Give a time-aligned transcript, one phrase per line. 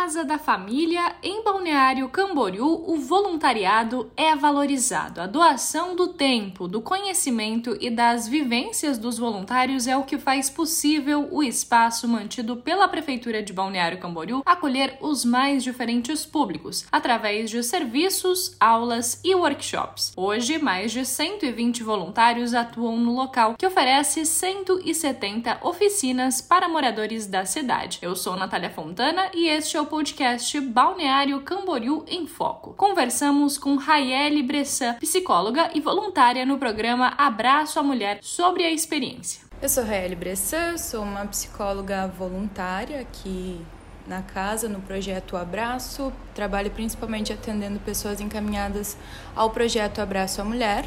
[0.00, 5.20] Casa da Família, em Balneário Camboriú, o voluntariado é valorizado.
[5.20, 10.48] A doação do tempo, do conhecimento e das vivências dos voluntários é o que faz
[10.48, 17.50] possível o espaço mantido pela Prefeitura de Balneário Camboriú acolher os mais diferentes públicos, através
[17.50, 20.12] de serviços, aulas e workshops.
[20.16, 27.44] Hoje, mais de 120 voluntários atuam no local, que oferece 170 oficinas para moradores da
[27.44, 27.98] cidade.
[28.00, 32.74] Eu sou Natália Fontana e este é o podcast Balneário Camboriú em Foco.
[32.74, 39.42] Conversamos com Raiele Bressan, psicóloga e voluntária no programa Abraço à Mulher, sobre a experiência.
[39.60, 43.60] Eu sou Raiele Bressan, sou uma psicóloga voluntária aqui
[44.06, 46.12] na casa, no projeto Abraço.
[46.34, 48.96] Trabalho principalmente atendendo pessoas encaminhadas
[49.34, 50.84] ao projeto Abraço à Mulher.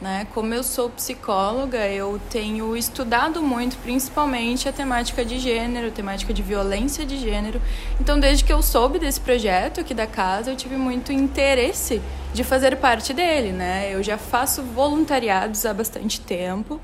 [0.00, 0.26] Né?
[0.34, 6.42] Como eu sou psicóloga, eu tenho estudado muito, principalmente a temática de gênero, temática de
[6.42, 7.60] violência de gênero.
[7.98, 12.02] Então, desde que eu soube desse projeto aqui da casa, eu tive muito interesse
[12.34, 13.52] de fazer parte dele.
[13.52, 13.90] Né?
[13.90, 16.78] Eu já faço voluntariados há bastante tempo.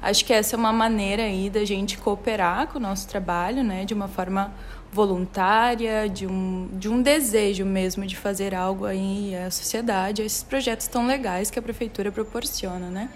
[0.00, 3.84] Acho que essa é uma maneira aí da gente cooperar com o nosso trabalho, né?
[3.84, 4.52] de uma forma
[4.90, 10.86] voluntária, de um, de um desejo mesmo de fazer algo aí à sociedade, esses projetos
[10.88, 13.10] tão legais que a prefeitura proporciona, né?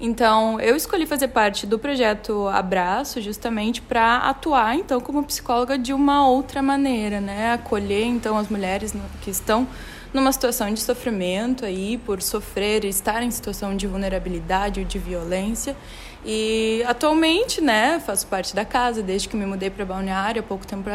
[0.00, 5.92] Então, eu escolhi fazer parte do projeto Abraço justamente para atuar então como psicóloga de
[5.92, 7.52] uma outra maneira, né?
[7.52, 9.68] Acolher então as mulheres que estão
[10.12, 15.76] numa situação de sofrimento aí por sofrer estar em situação de vulnerabilidade ou de violência
[16.24, 20.66] e atualmente, né, faço parte da casa desde que me mudei para Balneário há pouco
[20.66, 20.88] tempo,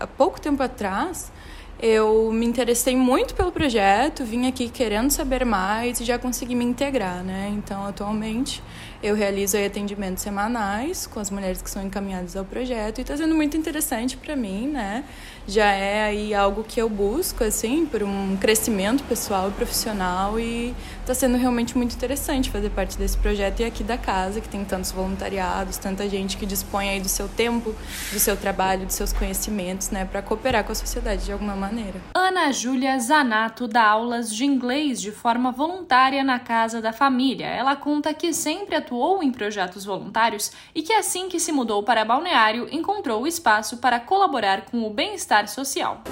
[0.00, 1.30] há pouco tempo atrás.
[1.80, 6.64] Eu me interessei muito pelo projeto, vim aqui querendo saber mais e já consegui me
[6.64, 7.52] integrar, né?
[7.52, 8.62] Então, atualmente,
[9.02, 13.34] eu realizo atendimentos semanais com as mulheres que são encaminhadas ao projeto e está sendo
[13.34, 15.04] muito interessante para mim, né?
[15.46, 20.74] Já é aí algo que eu busco, assim, por um crescimento pessoal e profissional e
[21.00, 24.64] está sendo realmente muito interessante fazer parte desse projeto e aqui da casa, que tem
[24.64, 27.74] tantos voluntariados, tanta gente que dispõe aí do seu tempo,
[28.10, 31.63] do seu trabalho, dos seus conhecimentos, né, para cooperar com a sociedade de alguma maneira.
[32.14, 37.46] Ana Júlia Zanato dá aulas de inglês de forma voluntária na casa da família.
[37.46, 42.04] Ela conta que sempre atuou em projetos voluntários e que, assim que se mudou para
[42.04, 46.02] Balneário, encontrou o espaço para colaborar com o bem-estar social.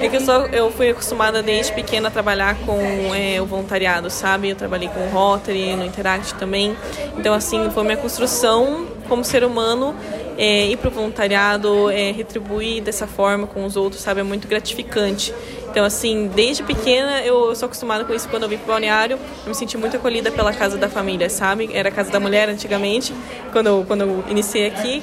[0.00, 2.78] É que eu, sou, eu fui acostumada desde pequena a trabalhar com
[3.14, 4.50] é, o voluntariado, sabe?
[4.50, 6.76] Eu trabalhei com o Rotary, no Interact também.
[7.16, 9.94] Então, assim, foi minha construção como ser humano
[10.36, 14.20] é, ir para o voluntariado, é, retribuir dessa forma com os outros, sabe?
[14.20, 15.34] É muito gratificante.
[15.70, 18.28] Então, assim, desde pequena eu sou acostumada com isso.
[18.28, 21.70] Quando eu vim pro balneário, eu me senti muito acolhida pela casa da família, sabe?
[21.72, 23.12] Era a casa da mulher antigamente,
[23.52, 25.02] quando eu, quando eu iniciei aqui.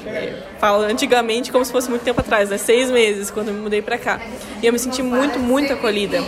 [0.58, 2.56] Falo antigamente como se fosse muito tempo atrás, né?
[2.56, 4.20] Seis meses, quando eu me mudei pra cá.
[4.62, 6.22] E eu me senti muito, muito acolhida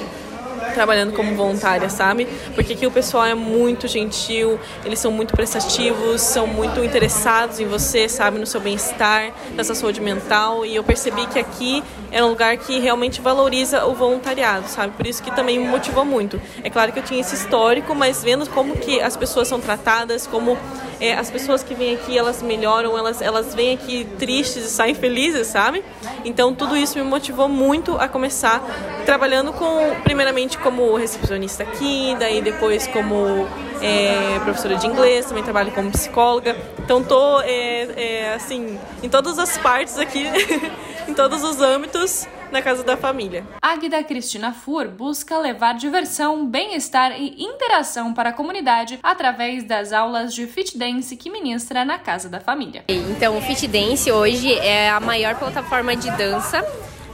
[0.75, 2.27] trabalhando como voluntária, sabe?
[2.55, 7.67] Porque aqui o pessoal é muito gentil, eles são muito prestativos, são muito interessados em
[7.67, 8.39] você, sabe?
[8.39, 10.65] No seu bem-estar, na sua saúde mental.
[10.65, 14.93] E eu percebi que aqui é um lugar que realmente valoriza o voluntariado, sabe?
[14.97, 16.41] Por isso que também me motivou muito.
[16.63, 20.27] É claro que eu tinha esse histórico, mas vendo como que as pessoas são tratadas,
[20.27, 20.57] como
[21.01, 24.95] é, as pessoas que vêm aqui, elas melhoram, elas, elas vêm aqui tristes e saem
[24.95, 25.85] felizes, sabe?
[26.25, 28.63] Então tudo isso me motivou muito a começar
[29.07, 33.47] trabalhando com, primeiramente como recepcionista aqui, daí depois como
[33.83, 36.57] é, professora de inglês, também trabalho como psicóloga.
[36.79, 40.25] Então tô é, é, assim em todas as partes aqui,
[41.09, 43.45] em todos os âmbitos na casa da família.
[43.61, 50.35] Águida Cristina Fur busca levar diversão, bem-estar e interação para a comunidade através das aulas
[50.35, 52.85] de fit dance que ministra na casa da família.
[52.89, 56.65] Então, o fit dance hoje é a maior plataforma de dança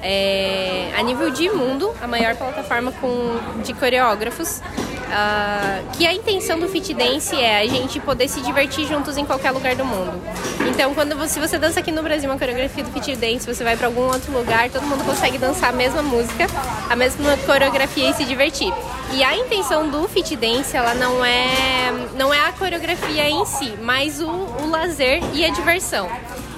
[0.05, 4.61] é, a nível de mundo, a maior plataforma com, de coreógrafos.
[5.05, 9.25] Uh, que a intenção do Fit Dance é a gente poder se divertir juntos em
[9.25, 10.21] qualquer lugar do mundo.
[10.69, 13.63] Então, quando você, se você dança aqui no Brasil uma coreografia do Fit Dance, você
[13.63, 16.47] vai para algum outro lugar, todo mundo consegue dançar a mesma música,
[16.89, 18.73] a mesma coreografia e se divertir.
[19.13, 23.75] E a intenção do Fit Dance, ela não é, não é a coreografia em si,
[23.81, 26.09] mas o, o lazer e a diversão.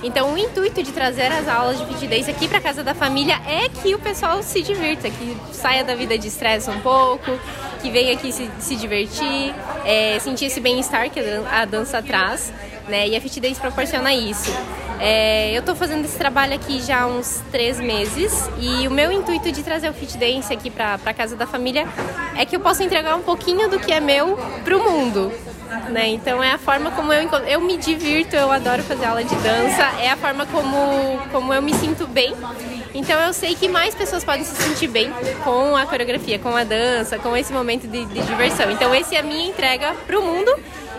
[0.07, 3.41] Então, o intuito de trazer as aulas de fit dance aqui para casa da família
[3.45, 7.33] é que o pessoal se divirta, que saia da vida de estresse um pouco,
[7.83, 9.53] que venha aqui se, se divertir,
[9.85, 11.19] é, sentir esse bem-estar que
[11.51, 12.53] a dança traz,
[12.87, 13.09] né?
[13.09, 14.53] E a fit dance proporciona isso.
[15.01, 19.11] É, eu estou fazendo esse trabalho aqui já há uns três meses e o meu
[19.11, 21.85] intuito de trazer o fit dance aqui para a casa da família
[22.39, 25.33] é que eu possa entregar um pouquinho do que é meu para o mundo.
[25.91, 26.09] Né?
[26.09, 29.83] Então é a forma como eu eu me divirto, eu adoro fazer aula de dança,
[30.01, 30.77] é a forma como,
[31.31, 32.35] como eu me sinto bem.
[32.95, 35.13] Então eu sei que mais pessoas podem se sentir bem
[35.45, 38.71] com a coreografia, com a dança, com esse momento de, de diversão.
[38.71, 40.51] Então esse é a minha entrega para o mundo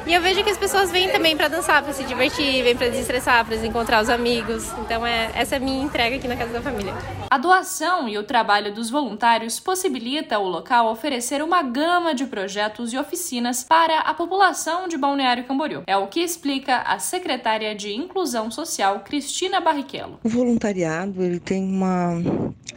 [0.07, 2.87] e eu vejo que as pessoas vêm também para dançar, para se divertir, vêm para
[2.87, 4.71] desestressar, para encontrar os amigos.
[4.79, 6.93] Então é essa é a minha entrega aqui na casa da família.
[7.29, 12.93] A doação e o trabalho dos voluntários possibilita o local oferecer uma gama de projetos
[12.93, 15.83] e oficinas para a população de Balneário Camboriú.
[15.85, 20.21] É o que explica a secretária de Inclusão Social, Cristina Barrichello.
[20.23, 22.13] O voluntariado ele tem uma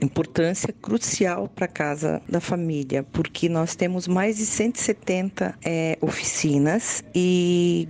[0.03, 7.05] importância crucial para a casa da família, porque nós temos mais de 170 é, oficinas
[7.15, 7.20] e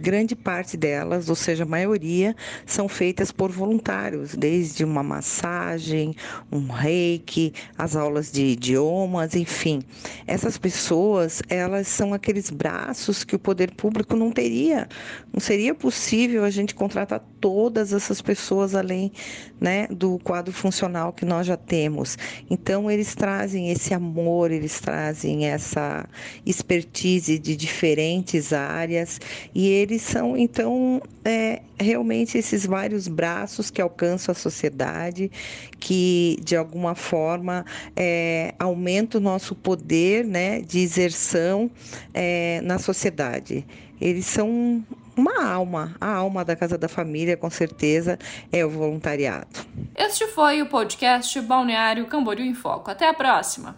[0.01, 2.35] grande parte delas, ou seja, a maioria,
[2.67, 6.15] são feitas por voluntários, desde uma massagem,
[6.51, 9.83] um reiki, as aulas de idiomas, enfim.
[10.27, 14.89] Essas pessoas, elas são aqueles braços que o poder público não teria.
[15.33, 19.13] Não seria possível a gente contratar todas essas pessoas além
[19.61, 22.17] né, do quadro funcional que nós já temos.
[22.49, 26.09] Então, eles trazem esse amor, eles trazem essa
[26.45, 29.20] expertise de diferentes áreas
[29.55, 35.31] e eles são, então, é, realmente esses vários braços que alcançam a sociedade,
[35.79, 37.65] que de alguma forma
[37.97, 41.71] é, aumenta o nosso poder né, de exerção
[42.13, 43.67] é, na sociedade.
[44.01, 44.83] Eles são
[45.17, 48.19] uma alma, a alma da Casa da Família, com certeza,
[48.51, 49.67] é o voluntariado.
[49.95, 52.91] Este foi o podcast Balneário Camboriú em Foco.
[52.91, 53.77] Até a próxima!